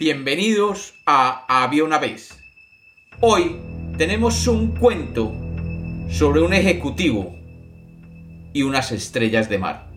Bienvenidos 0.00 0.94
a 1.04 1.44
Había 1.46 1.84
una 1.84 1.98
vez. 1.98 2.42
Hoy 3.20 3.60
tenemos 3.98 4.46
un 4.46 4.68
cuento 4.68 5.30
sobre 6.08 6.40
un 6.40 6.54
ejecutivo 6.54 7.34
y 8.54 8.62
unas 8.62 8.92
estrellas 8.92 9.50
de 9.50 9.58
mar. 9.58 9.90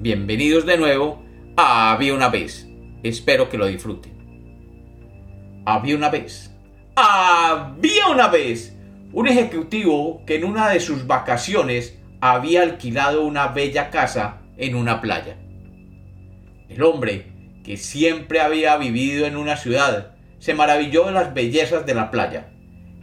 Bienvenidos 0.00 0.64
de 0.64 0.78
nuevo 0.78 1.22
a 1.58 1.92
Había 1.92 2.14
una 2.14 2.30
vez. 2.30 2.70
Espero 3.02 3.50
que 3.50 3.58
lo 3.58 3.66
disfruten. 3.66 4.14
Había 5.66 5.94
una 5.94 6.08
vez. 6.08 6.50
Había 6.96 8.06
una 8.06 8.28
vez 8.28 8.74
un 9.12 9.28
ejecutivo 9.28 10.24
que 10.24 10.36
en 10.36 10.44
una 10.44 10.70
de 10.70 10.80
sus 10.80 11.06
vacaciones 11.06 11.98
había 12.22 12.62
alquilado 12.62 13.26
una 13.26 13.48
bella 13.48 13.90
casa 13.90 14.40
en 14.56 14.74
una 14.74 15.02
playa. 15.02 15.36
El 16.70 16.82
hombre, 16.82 17.29
que 17.70 17.76
siempre 17.76 18.40
había 18.40 18.76
vivido 18.78 19.26
en 19.26 19.36
una 19.36 19.56
ciudad, 19.56 20.16
se 20.40 20.54
maravilló 20.54 21.04
de 21.04 21.12
las 21.12 21.32
bellezas 21.34 21.86
de 21.86 21.94
la 21.94 22.10
playa 22.10 22.48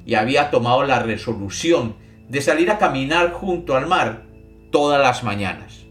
y 0.05 0.16
había 0.16 0.52
tomado 0.52 0.84
la 0.84 0.99
resolución 0.99 1.95
de 2.27 2.41
salir 2.41 2.70
a 2.70 2.77
caminar 2.77 3.31
junto 3.31 3.77
al 3.77 3.88
mar 3.88 4.23
todas 4.70 4.99
las 4.99 5.23
mañanas. 5.23 5.85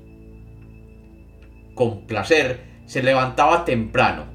Con 1.74 2.06
placer 2.06 2.64
se 2.84 3.02
levantaba 3.02 3.64
temprano 3.64 4.26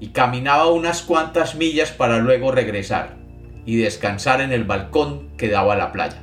y 0.00 0.08
caminaba 0.08 0.70
unas 0.70 1.00
cuantas 1.00 1.54
millas 1.54 1.92
para 1.92 2.18
luego 2.18 2.52
regresar 2.52 3.16
y 3.64 3.76
descansar 3.76 4.42
en 4.42 4.52
el 4.52 4.64
balcón 4.64 5.34
que 5.38 5.48
daba 5.48 5.72
a 5.72 5.78
la 5.78 5.92
playa. 5.92 6.22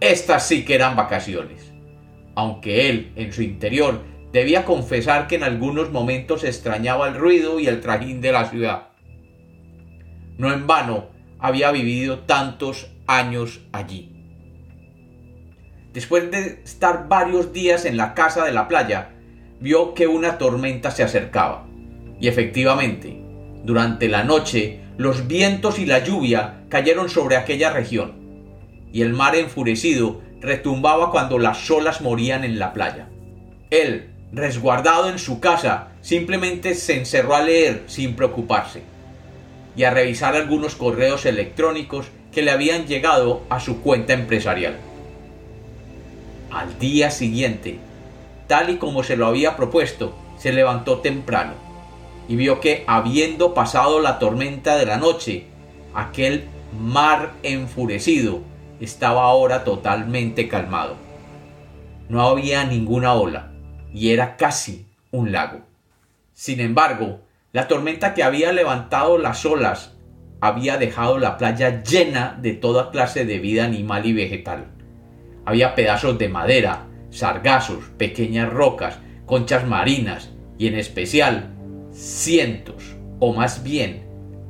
Estas 0.00 0.48
sí 0.48 0.64
que 0.64 0.76
eran 0.76 0.96
vacaciones, 0.96 1.74
aunque 2.36 2.88
él, 2.88 3.12
en 3.16 3.34
su 3.34 3.42
interior, 3.42 4.13
debía 4.34 4.64
confesar 4.64 5.28
que 5.28 5.36
en 5.36 5.44
algunos 5.44 5.92
momentos 5.92 6.42
extrañaba 6.42 7.06
el 7.06 7.14
ruido 7.14 7.60
y 7.60 7.68
el 7.68 7.80
trajín 7.80 8.20
de 8.20 8.32
la 8.32 8.46
ciudad. 8.50 8.88
No 10.38 10.52
en 10.52 10.66
vano 10.66 11.06
había 11.38 11.70
vivido 11.70 12.18
tantos 12.18 12.90
años 13.06 13.60
allí. 13.70 14.10
Después 15.92 16.32
de 16.32 16.62
estar 16.64 17.06
varios 17.08 17.52
días 17.52 17.84
en 17.84 17.96
la 17.96 18.14
casa 18.14 18.44
de 18.44 18.50
la 18.50 18.66
playa, 18.66 19.12
vio 19.60 19.94
que 19.94 20.08
una 20.08 20.36
tormenta 20.36 20.90
se 20.90 21.04
acercaba. 21.04 21.68
Y 22.18 22.26
efectivamente, 22.26 23.16
durante 23.62 24.08
la 24.08 24.24
noche, 24.24 24.80
los 24.96 25.28
vientos 25.28 25.78
y 25.78 25.86
la 25.86 26.02
lluvia 26.02 26.64
cayeron 26.68 27.08
sobre 27.08 27.36
aquella 27.36 27.72
región, 27.72 28.14
y 28.92 29.02
el 29.02 29.12
mar 29.12 29.36
enfurecido 29.36 30.22
retumbaba 30.40 31.12
cuando 31.12 31.38
las 31.38 31.70
olas 31.70 32.00
morían 32.00 32.42
en 32.42 32.58
la 32.58 32.72
playa. 32.72 33.08
Él, 33.70 34.13
resguardado 34.32 35.08
en 35.08 35.18
su 35.18 35.40
casa, 35.40 35.88
simplemente 36.00 36.74
se 36.74 36.98
encerró 36.98 37.36
a 37.36 37.42
leer 37.42 37.84
sin 37.86 38.14
preocuparse, 38.16 38.82
y 39.76 39.84
a 39.84 39.90
revisar 39.90 40.34
algunos 40.34 40.74
correos 40.74 41.26
electrónicos 41.26 42.06
que 42.32 42.42
le 42.42 42.50
habían 42.50 42.86
llegado 42.86 43.42
a 43.48 43.60
su 43.60 43.80
cuenta 43.80 44.12
empresarial. 44.12 44.76
Al 46.50 46.78
día 46.78 47.10
siguiente, 47.10 47.78
tal 48.46 48.70
y 48.70 48.76
como 48.76 49.02
se 49.02 49.16
lo 49.16 49.26
había 49.26 49.56
propuesto, 49.56 50.14
se 50.38 50.52
levantó 50.52 50.98
temprano 50.98 51.54
y 52.28 52.36
vio 52.36 52.60
que, 52.60 52.84
habiendo 52.86 53.54
pasado 53.54 54.00
la 54.00 54.18
tormenta 54.18 54.76
de 54.76 54.86
la 54.86 54.96
noche, 54.96 55.46
aquel 55.94 56.44
mar 56.78 57.32
enfurecido 57.42 58.40
estaba 58.80 59.24
ahora 59.24 59.64
totalmente 59.64 60.48
calmado. 60.48 60.96
No 62.08 62.26
había 62.26 62.64
ninguna 62.64 63.14
ola 63.14 63.53
y 63.94 64.10
era 64.10 64.36
casi 64.36 64.86
un 65.12 65.30
lago. 65.30 65.60
Sin 66.34 66.60
embargo, 66.60 67.20
la 67.52 67.68
tormenta 67.68 68.12
que 68.12 68.24
había 68.24 68.52
levantado 68.52 69.16
las 69.16 69.46
olas 69.46 69.92
había 70.40 70.76
dejado 70.76 71.18
la 71.18 71.38
playa 71.38 71.82
llena 71.84 72.36
de 72.42 72.52
toda 72.54 72.90
clase 72.90 73.24
de 73.24 73.38
vida 73.38 73.64
animal 73.64 74.04
y 74.04 74.12
vegetal. 74.12 74.66
Había 75.46 75.76
pedazos 75.76 76.18
de 76.18 76.28
madera, 76.28 76.86
sargazos, 77.10 77.84
pequeñas 77.96 78.52
rocas, 78.52 78.98
conchas 79.26 79.64
marinas 79.66 80.32
y 80.58 80.66
en 80.66 80.74
especial 80.74 81.54
cientos 81.92 82.96
o 83.20 83.32
más 83.32 83.62
bien 83.62 84.02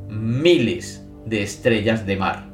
miles 0.09 1.07
de 1.27 1.43
estrellas 1.43 2.07
de 2.07 2.17
mar. 2.17 2.47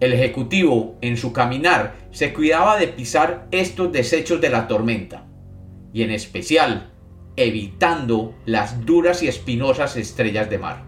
El 0.00 0.12
ejecutivo 0.12 0.96
en 1.00 1.16
su 1.16 1.32
caminar 1.32 1.94
se 2.10 2.34
cuidaba 2.34 2.76
de 2.76 2.88
pisar 2.88 3.46
estos 3.50 3.90
desechos 3.90 4.42
de 4.42 4.50
la 4.50 4.68
tormenta 4.68 5.25
y 5.92 6.02
en 6.02 6.10
especial 6.10 6.92
evitando 7.36 8.34
las 8.46 8.84
duras 8.86 9.22
y 9.22 9.28
espinosas 9.28 9.96
estrellas 9.96 10.48
de 10.48 10.58
mar. 10.58 10.84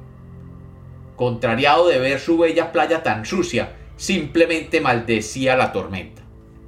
Contrariado 1.17 1.89
de 1.89 1.99
ver 1.99 2.19
su 2.19 2.39
bella 2.39 2.73
playa 2.73 3.03
tan 3.03 3.27
sucia, 3.27 3.77
simplemente 3.97 4.81
maldecía 4.81 5.57
la 5.57 5.73
tormenta. 5.73 6.23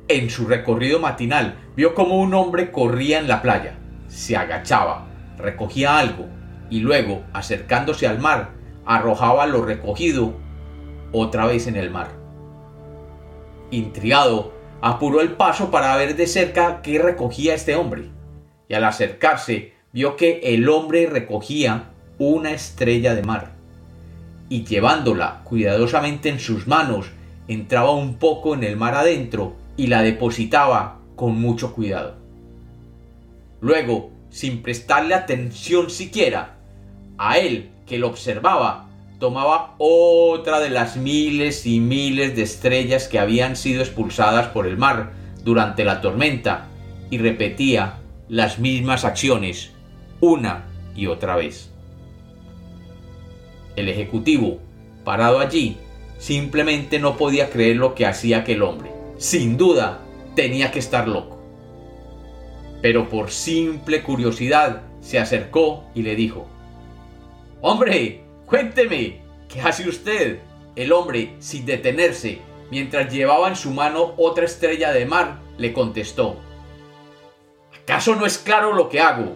En 0.09 0.29
su 0.29 0.47
recorrido 0.47 0.99
matinal 0.99 1.57
vio 1.77 1.95
como 1.95 2.21
un 2.21 2.35
hombre 2.35 2.71
corría 2.71 3.19
en 3.19 3.29
la 3.29 3.43
playa, 3.43 3.79
se 4.09 4.37
agachaba, 4.37 5.09
recogía 5.39 5.99
algo 5.99 6.27
y 6.69 6.81
luego, 6.81 7.25
acercándose 7.33 8.07
al 8.07 8.19
mar, 8.19 8.51
arrojaba 8.85 9.47
lo 9.47 9.63
recogido 9.63 10.35
otra 11.13 11.47
vez 11.47 11.67
en 11.67 11.77
el 11.77 11.91
mar. 11.91 12.09
Intrigado, 13.71 14.53
apuró 14.83 15.21
el 15.21 15.33
paso 15.33 15.71
para 15.71 15.97
ver 15.97 16.17
de 16.17 16.27
cerca 16.27 16.83
qué 16.83 16.99
recogía 16.99 17.55
este 17.55 17.77
hombre, 17.77 18.11
y 18.71 18.75
al 18.75 18.85
acercarse 18.85 19.73
vio 19.93 20.17
que 20.17 20.41
el 20.45 20.69
hombre 20.69 21.07
recogía 21.07 21.91
una 22.19 22.53
estrella 22.53 23.17
de 23.17 23.25
mar, 23.25 23.51
y 24.49 24.65
llevándola 24.65 25.41
cuidadosamente 25.43 26.29
en 26.29 26.39
sus 26.39 26.69
manos, 26.69 27.07
entraba 27.49 27.91
un 27.91 28.15
poco 28.15 28.55
en 28.55 28.63
el 28.63 28.77
mar 28.77 28.95
adentro 28.95 29.57
y 29.77 29.89
la 29.89 30.03
depositaba 30.03 31.01
con 31.17 31.41
mucho 31.41 31.75
cuidado. 31.75 32.15
Luego, 33.61 34.13
sin 34.31 34.63
prestarle 34.63 35.15
atención 35.15 35.91
siquiera, 35.91 36.57
a 37.19 37.39
él 37.39 37.71
que 37.87 37.99
lo 37.99 38.07
observaba, 38.07 38.87
tomaba 39.19 39.75
otra 39.79 40.61
de 40.61 40.71
las 40.71 40.97
miles 40.97 41.67
y 41.67 41.81
miles 41.81 42.37
de 42.37 42.43
estrellas 42.43 43.09
que 43.09 43.19
habían 43.19 43.57
sido 43.57 43.83
expulsadas 43.83 44.47
por 44.49 44.69
el 44.69 44.77
mar 44.77 45.11
durante 45.43 45.85
la 45.85 46.01
tormenta 46.01 46.69
y 47.11 47.19
repetía 47.19 48.00
las 48.31 48.61
mismas 48.61 49.05
acciones 49.05 49.73
una 50.21 50.67
y 50.95 51.09
otra 51.09 51.35
vez. 51.35 51.73
El 53.75 53.89
ejecutivo, 53.89 54.61
parado 55.03 55.41
allí, 55.41 55.79
simplemente 56.17 57.01
no 57.01 57.17
podía 57.17 57.51
creer 57.51 57.77
lo 57.77 57.97
que 57.97 58.07
hacía 58.07 58.39
aquel 58.39 58.63
hombre. 58.63 58.93
Sin 59.19 59.57
duda, 59.57 60.03
tenía 60.37 60.71
que 60.71 60.79
estar 60.79 61.09
loco. 61.09 61.43
Pero 62.81 63.09
por 63.09 63.33
simple 63.33 64.05
curiosidad 64.05 64.83
se 65.01 65.19
acercó 65.19 65.85
y 65.97 66.03
le 66.03 66.15
dijo, 66.15 66.47
Hombre, 67.61 68.23
cuénteme, 68.47 69.23
¿qué 69.49 69.61
hace 69.61 69.89
usted? 69.89 70.39
El 70.77 70.93
hombre, 70.93 71.35
sin 71.41 71.67
detenerse, 71.67 72.39
mientras 72.71 73.13
llevaba 73.13 73.49
en 73.49 73.57
su 73.57 73.73
mano 73.73 74.15
otra 74.17 74.45
estrella 74.45 74.93
de 74.93 75.05
mar, 75.05 75.41
le 75.59 75.73
contestó. 75.73 76.37
¿Acaso 77.91 78.15
no 78.15 78.25
es 78.25 78.39
claro 78.39 78.73
lo 78.73 78.89
que 78.89 79.01
hago? 79.01 79.33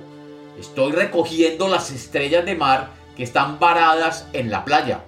Estoy 0.61 0.93
recogiendo 0.93 1.67
las 1.67 1.91
estrellas 1.91 2.47
de 2.47 2.55
mar 2.55 2.91
que 3.17 3.25
están 3.25 3.59
varadas 3.59 4.29
en 4.33 4.49
la 4.49 4.65
playa 4.65 5.01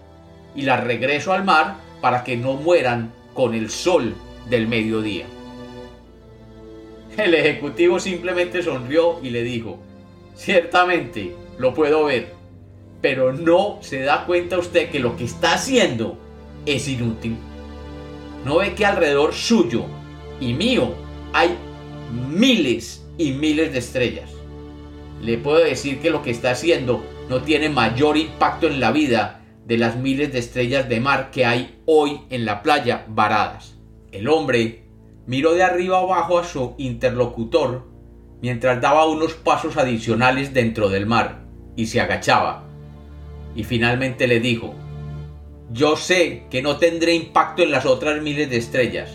y 0.57 0.63
las 0.63 0.83
regreso 0.83 1.33
al 1.33 1.45
mar 1.45 1.77
para 2.01 2.25
que 2.25 2.37
no 2.37 2.55
mueran 2.55 3.13
con 3.35 3.55
el 3.55 3.71
sol 3.71 4.17
del 4.51 4.67
mediodía. 4.67 5.27
El 7.17 7.35
ejecutivo 7.35 8.01
simplemente 8.01 8.65
sonrió 8.65 9.21
y 9.23 9.31
le 9.31 9.45
dijo, 9.45 9.79
ciertamente, 10.35 11.37
lo 11.57 11.73
puedo 11.73 12.07
ver 12.07 12.35
pero 13.01 13.33
no 13.33 13.79
se 13.83 14.01
da 14.01 14.27
cuenta 14.27 14.59
usted 14.59 14.91
que 14.91 14.99
lo 14.99 15.17
que 15.17 15.23
está 15.23 15.55
haciendo 15.55 16.19
es 16.65 16.89
inútil. 16.89 17.37
¿No 18.45 18.57
ve 18.57 18.75
que 18.75 18.85
alrededor 18.85 19.33
suyo 19.33 19.85
y 20.41 20.55
mío 20.55 20.93
hay 21.33 21.57
miles 22.29 23.06
y 23.19 23.33
miles 23.33 23.73
de 23.73 23.79
estrellas? 23.79 24.31
Le 25.23 25.39
puedo 25.39 25.59
decir 25.59 26.01
que 26.01 26.11
lo 26.11 26.23
que 26.23 26.31
está 26.31 26.51
haciendo 26.51 27.05
no 27.29 27.43
tiene 27.43 27.69
mayor 27.69 28.17
impacto 28.17 28.67
en 28.67 28.81
la 28.81 28.93
vida 28.93 29.43
de 29.65 29.79
las 29.79 29.97
miles 29.97 30.33
de 30.33 30.39
estrellas 30.39 30.89
de 30.89 31.01
mar 31.01 31.31
que 31.31 31.45
hay 31.45 31.81
hoy 31.87 32.21
en 32.31 32.45
la 32.45 32.63
playa 32.63 33.05
varadas. 33.09 33.77
El 34.13 34.29
hombre 34.29 34.85
miró 35.27 35.55
de 35.55 35.65
arriba 35.65 35.99
abajo 35.99 36.39
a 36.39 36.45
su 36.45 36.75
interlocutor 36.79 37.87
mientras 38.41 38.81
daba 38.81 39.07
unos 39.07 39.35
pasos 39.35 39.77
adicionales 39.77 40.55
dentro 40.55 40.89
del 40.89 41.07
mar 41.07 41.47
y 41.75 41.87
se 41.87 42.01
agachaba 42.01 42.67
y 43.57 43.65
finalmente 43.65 44.27
le 44.27 44.39
dijo, 44.39 44.75
yo 45.73 45.97
sé 45.97 46.45
que 46.51 46.63
no 46.63 46.77
tendré 46.77 47.15
impacto 47.15 47.63
en 47.63 47.73
las 47.73 47.87
otras 47.87 48.23
miles 48.23 48.49
de 48.51 48.59
estrellas, 48.59 49.11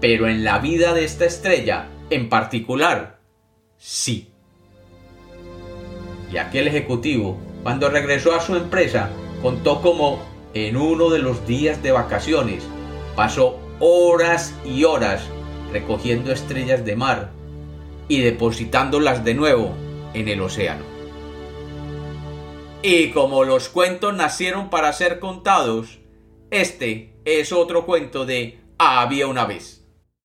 pero 0.00 0.26
en 0.26 0.42
la 0.42 0.58
vida 0.58 0.94
de 0.94 1.04
esta 1.04 1.26
estrella 1.26 1.88
en 2.10 2.30
particular, 2.30 3.17
sí. 3.78 4.30
Y 6.30 6.36
aquel 6.36 6.68
ejecutivo, 6.68 7.38
cuando 7.62 7.88
regresó 7.88 8.34
a 8.34 8.40
su 8.40 8.54
empresa, 8.56 9.10
contó 9.42 9.80
como 9.80 10.20
en 10.54 10.76
uno 10.76 11.10
de 11.10 11.18
los 11.20 11.46
días 11.46 11.82
de 11.82 11.92
vacaciones 11.92 12.64
pasó 13.14 13.58
horas 13.80 14.54
y 14.64 14.84
horas 14.84 15.22
recogiendo 15.72 16.32
estrellas 16.32 16.84
de 16.84 16.96
mar 16.96 17.30
y 18.08 18.20
depositándolas 18.20 19.24
de 19.24 19.34
nuevo 19.34 19.74
en 20.14 20.28
el 20.28 20.40
océano. 20.40 20.84
Y 22.82 23.10
como 23.10 23.44
los 23.44 23.68
cuentos 23.68 24.14
nacieron 24.14 24.70
para 24.70 24.92
ser 24.92 25.18
contados, 25.18 25.98
este 26.50 27.12
es 27.24 27.52
otro 27.52 27.84
cuento 27.86 28.24
de 28.24 28.60
Había 28.78 29.26
una 29.26 29.44
vez. 29.44 29.77